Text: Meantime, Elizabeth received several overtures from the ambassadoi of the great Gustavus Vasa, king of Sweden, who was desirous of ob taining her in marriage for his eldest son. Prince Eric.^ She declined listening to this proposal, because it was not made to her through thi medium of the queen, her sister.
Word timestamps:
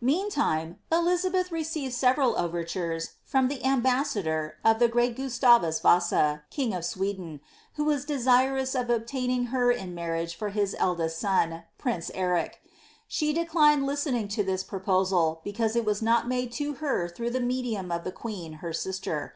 Meantime, 0.00 0.78
Elizabeth 0.90 1.52
received 1.52 1.94
several 1.94 2.36
overtures 2.36 3.10
from 3.22 3.46
the 3.46 3.60
ambassadoi 3.60 4.50
of 4.64 4.80
the 4.80 4.88
great 4.88 5.14
Gustavus 5.14 5.78
Vasa, 5.78 6.42
king 6.50 6.74
of 6.74 6.84
Sweden, 6.84 7.40
who 7.74 7.84
was 7.84 8.04
desirous 8.04 8.74
of 8.74 8.90
ob 8.90 9.06
taining 9.06 9.50
her 9.50 9.70
in 9.70 9.94
marriage 9.94 10.34
for 10.34 10.48
his 10.48 10.74
eldest 10.80 11.20
son. 11.20 11.62
Prince 11.78 12.10
Eric.^ 12.14 12.54
She 13.06 13.32
declined 13.32 13.86
listening 13.86 14.26
to 14.34 14.42
this 14.42 14.64
proposal, 14.64 15.40
because 15.44 15.76
it 15.76 15.84
was 15.84 16.02
not 16.02 16.26
made 16.26 16.50
to 16.54 16.72
her 16.82 17.08
through 17.08 17.30
thi 17.30 17.38
medium 17.38 17.92
of 17.92 18.02
the 18.02 18.10
queen, 18.10 18.54
her 18.54 18.72
sister. 18.72 19.34